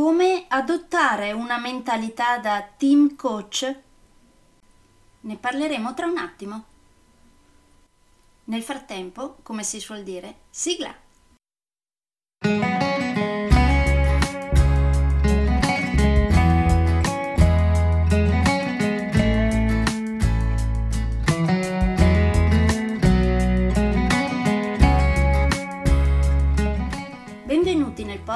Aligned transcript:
Come 0.00 0.44
adottare 0.46 1.32
una 1.32 1.58
mentalità 1.58 2.38
da 2.38 2.62
team 2.76 3.16
coach? 3.16 3.76
Ne 5.22 5.36
parleremo 5.36 5.92
tra 5.92 6.06
un 6.06 6.18
attimo. 6.18 6.64
Nel 8.44 8.62
frattempo, 8.62 9.38
come 9.42 9.64
si 9.64 9.80
suol 9.80 10.04
dire, 10.04 10.42
sigla! 10.50 10.94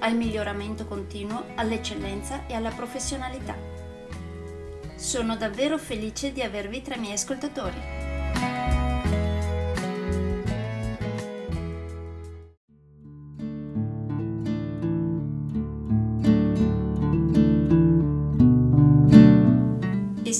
al 0.00 0.16
miglioramento 0.16 0.86
continuo, 0.86 1.44
all'eccellenza 1.54 2.46
e 2.46 2.54
alla 2.54 2.70
professionalità. 2.70 3.56
Sono 4.96 5.36
davvero 5.36 5.78
felice 5.78 6.32
di 6.32 6.42
avervi 6.42 6.82
tra 6.82 6.94
i 6.94 7.00
miei 7.00 7.14
ascoltatori. 7.14 8.06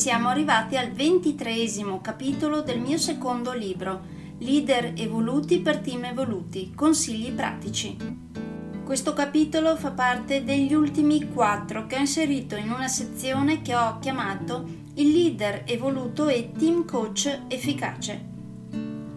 siamo 0.06 0.28
arrivati 0.28 0.76
al 0.76 0.92
ventitreesimo 0.92 2.00
capitolo 2.00 2.60
del 2.60 2.78
mio 2.78 2.96
secondo 2.96 3.52
libro, 3.52 4.02
Leader 4.38 4.92
evoluti 4.94 5.58
per 5.60 5.78
team 5.78 6.04
evoluti, 6.04 6.72
consigli 6.74 7.32
pratici. 7.32 8.45
Questo 8.86 9.14
capitolo 9.14 9.74
fa 9.74 9.90
parte 9.90 10.44
degli 10.44 10.72
ultimi 10.72 11.32
quattro 11.32 11.88
che 11.88 11.96
ho 11.96 11.98
inserito 11.98 12.54
in 12.54 12.70
una 12.70 12.86
sezione 12.86 13.60
che 13.60 13.74
ho 13.74 13.98
chiamato 13.98 14.64
Il 14.94 15.10
leader 15.10 15.64
evoluto 15.66 16.28
e 16.28 16.52
team 16.56 16.84
coach 16.84 17.46
efficace. 17.48 18.24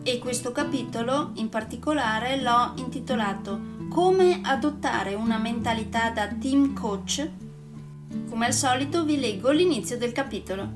E 0.01 0.17
questo 0.17 0.51
capitolo 0.51 1.33
in 1.35 1.49
particolare 1.49 2.41
l'ho 2.41 2.73
intitolato 2.77 3.59
Come 3.91 4.39
adottare 4.41 5.13
una 5.13 5.37
mentalità 5.37 6.09
da 6.09 6.27
team 6.29 6.73
coach 6.73 7.29
come 8.27 8.47
al 8.47 8.53
solito 8.53 9.05
vi 9.05 9.19
leggo 9.19 9.51
l'inizio 9.51 9.99
del 9.99 10.13
capitolo. 10.13 10.67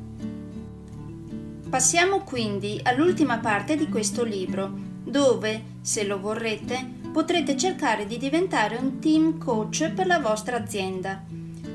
Passiamo 1.67 2.19
quindi 2.19 2.79
all'ultima 2.84 3.40
parte 3.40 3.75
di 3.75 3.90
questo 3.90 4.23
libro, 4.23 4.72
dove, 5.03 5.63
se 5.81 6.06
lo 6.06 6.19
vorrete, 6.19 7.01
potrete 7.13 7.56
cercare 7.56 8.07
di 8.07 8.18
diventare 8.18 8.75
un 8.75 8.97
team 8.97 9.38
coach 9.38 9.91
per 9.91 10.07
la 10.07 10.18
vostra 10.18 10.57
azienda. 10.57 11.24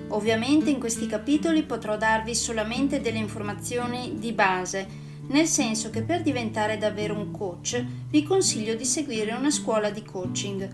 Ovviamente 0.08 0.68
in 0.68 0.80
questi 0.80 1.06
capitoli 1.06 1.62
potrò 1.62 1.96
darvi 1.96 2.34
solamente 2.34 3.00
delle 3.00 3.18
informazioni 3.18 4.16
di 4.18 4.32
base, 4.32 5.06
nel 5.28 5.46
senso 5.46 5.90
che 5.90 6.02
per 6.02 6.22
diventare 6.22 6.76
davvero 6.76 7.14
un 7.14 7.30
coach 7.30 7.84
vi 8.10 8.24
consiglio 8.24 8.74
di 8.74 8.84
seguire 8.84 9.32
una 9.32 9.52
scuola 9.52 9.90
di 9.90 10.02
coaching. 10.02 10.68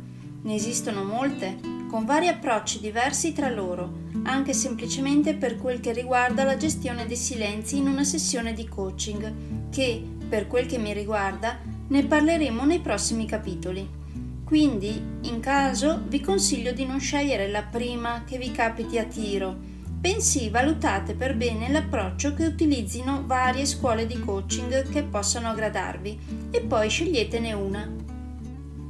Ne 0.44 0.54
esistono 0.54 1.04
molte, 1.04 1.58
con 1.90 2.06
vari 2.06 2.28
approcci 2.28 2.80
diversi 2.80 3.34
tra 3.34 3.50
loro, 3.50 4.04
anche 4.22 4.54
semplicemente 4.54 5.34
per 5.34 5.58
quel 5.58 5.80
che 5.80 5.92
riguarda 5.92 6.42
la 6.42 6.56
gestione 6.56 7.04
dei 7.04 7.16
silenzi 7.16 7.76
in 7.76 7.86
una 7.86 8.04
sessione 8.04 8.54
di 8.54 8.66
coaching, 8.66 9.68
che, 9.70 10.02
per 10.26 10.46
quel 10.46 10.64
che 10.64 10.78
mi 10.78 10.94
riguarda, 10.94 11.58
ne 11.88 12.02
parleremo 12.06 12.64
nei 12.64 12.80
prossimi 12.80 13.26
capitoli. 13.26 14.02
Quindi, 14.44 15.02
in 15.22 15.40
caso, 15.40 16.02
vi 16.06 16.20
consiglio 16.20 16.72
di 16.72 16.84
non 16.84 17.00
scegliere 17.00 17.48
la 17.48 17.62
prima 17.62 18.24
che 18.24 18.36
vi 18.36 18.52
capiti 18.52 18.98
a 18.98 19.04
tiro, 19.04 19.56
bensì 20.04 20.50
valutate 20.50 21.14
per 21.14 21.34
bene 21.34 21.70
l'approccio 21.70 22.34
che 22.34 22.44
utilizzino 22.44 23.22
varie 23.24 23.64
scuole 23.64 24.06
di 24.06 24.20
coaching 24.20 24.90
che 24.90 25.02
possano 25.02 25.48
aggradarvi 25.48 26.50
e 26.50 26.60
poi 26.60 26.90
sceglietene 26.90 27.52
una. 27.54 27.90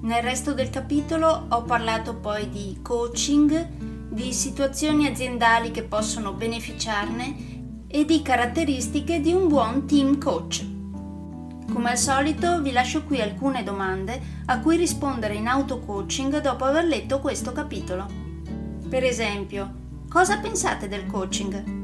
Nel 0.00 0.22
resto 0.22 0.52
del 0.54 0.70
capitolo 0.70 1.46
ho 1.48 1.62
parlato 1.62 2.16
poi 2.16 2.50
di 2.50 2.80
coaching, 2.82 4.10
di 4.10 4.32
situazioni 4.32 5.06
aziendali 5.06 5.70
che 5.70 5.84
possono 5.84 6.32
beneficiarne 6.32 7.86
e 7.86 8.04
di 8.04 8.20
caratteristiche 8.20 9.20
di 9.20 9.32
un 9.32 9.46
buon 9.46 9.86
team 9.86 10.18
coach. 10.18 10.73
Come 11.72 11.90
al 11.90 11.98
solito 11.98 12.60
vi 12.60 12.72
lascio 12.72 13.04
qui 13.04 13.20
alcune 13.20 13.62
domande 13.62 14.20
a 14.46 14.60
cui 14.60 14.76
rispondere 14.76 15.34
in 15.34 15.46
auto-coaching 15.46 16.40
dopo 16.40 16.64
aver 16.64 16.84
letto 16.84 17.20
questo 17.20 17.52
capitolo. 17.52 18.06
Per 18.88 19.02
esempio, 19.02 19.72
cosa 20.08 20.38
pensate 20.38 20.88
del 20.88 21.06
coaching? 21.06 21.82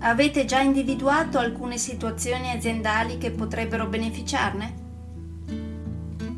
Avete 0.00 0.44
già 0.46 0.60
individuato 0.60 1.38
alcune 1.38 1.76
situazioni 1.76 2.50
aziendali 2.50 3.18
che 3.18 3.30
potrebbero 3.30 3.86
beneficiarne? 3.86 4.74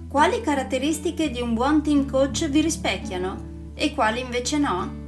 Quali 0.09 0.41
caratteristiche 0.41 1.31
di 1.31 1.41
un 1.41 1.55
buon 1.55 1.83
team 1.83 2.11
coach 2.11 2.49
vi 2.49 2.61
rispecchiano? 2.61 3.51
e 3.75 3.95
quali 3.95 4.21
invece 4.21 4.59
no? 4.59 5.01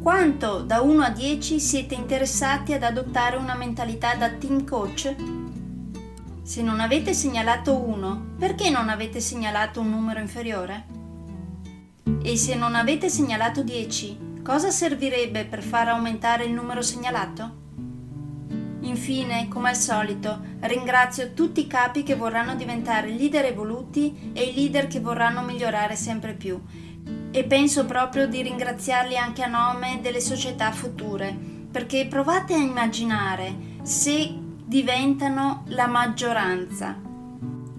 Quanto 0.00 0.62
da 0.62 0.80
1 0.80 1.02
a 1.02 1.10
10 1.10 1.60
siete 1.60 1.94
interessati 1.94 2.72
ad 2.72 2.82
adottare 2.82 3.36
una 3.36 3.54
mentalità 3.54 4.14
da 4.14 4.30
team 4.30 4.64
coach? 4.64 5.14
Se 6.44 6.60
non 6.60 6.80
avete 6.80 7.14
segnalato 7.14 7.78
1, 7.78 8.34
perché 8.36 8.68
non 8.68 8.88
avete 8.88 9.20
segnalato 9.20 9.80
un 9.80 9.90
numero 9.90 10.18
inferiore? 10.18 10.86
E 12.20 12.36
se 12.36 12.56
non 12.56 12.74
avete 12.74 13.08
segnalato 13.08 13.62
10, 13.62 14.40
cosa 14.42 14.72
servirebbe 14.72 15.44
per 15.44 15.62
far 15.62 15.88
aumentare 15.88 16.44
il 16.44 16.52
numero 16.52 16.82
segnalato? 16.82 17.60
Infine, 18.80 19.46
come 19.46 19.68
al 19.68 19.76
solito, 19.76 20.40
ringrazio 20.62 21.32
tutti 21.32 21.60
i 21.60 21.68
capi 21.68 22.02
che 22.02 22.16
vorranno 22.16 22.56
diventare 22.56 23.10
leader 23.10 23.44
evoluti 23.44 24.32
e 24.32 24.42
i 24.42 24.54
leader 24.54 24.88
che 24.88 24.98
vorranno 24.98 25.42
migliorare 25.42 25.94
sempre 25.94 26.34
più 26.34 26.60
e 27.30 27.44
penso 27.44 27.86
proprio 27.86 28.26
di 28.26 28.42
ringraziarli 28.42 29.16
anche 29.16 29.44
a 29.44 29.48
nome 29.48 30.00
delle 30.02 30.20
società 30.20 30.72
future, 30.72 31.34
perché 31.70 32.06
provate 32.06 32.54
a 32.54 32.58
immaginare 32.58 33.54
se 33.82 34.41
diventano 34.72 35.64
la 35.66 35.86
maggioranza, 35.86 36.98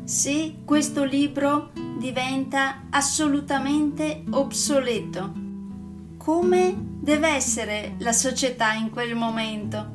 se 0.04 0.58
questo 0.64 1.04
libro 1.04 1.72
diventa 1.98 2.84
assolutamente 2.92 4.24
obsoleto. 4.30 5.34
Come 6.18 6.76
deve 6.78 7.30
essere 7.30 7.96
la 7.98 8.12
società 8.12 8.74
in 8.74 8.92
quel 8.92 9.16
momento? 9.16 9.92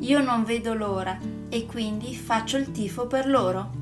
Io 0.00 0.20
non 0.20 0.42
vedo 0.42 0.74
l'ora 0.74 1.16
e 1.48 1.66
quindi 1.66 2.16
faccio 2.16 2.56
il 2.56 2.72
tifo 2.72 3.06
per 3.06 3.28
loro. 3.28 3.81